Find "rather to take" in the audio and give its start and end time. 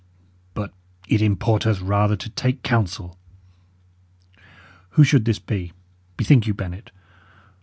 1.87-2.63